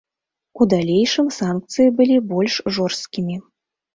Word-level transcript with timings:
У 0.63 0.65
далейшым, 0.73 1.27
санкцыі 1.35 1.93
былі 1.99 2.17
больш 2.31 2.57
жорсткімі. 2.79 3.35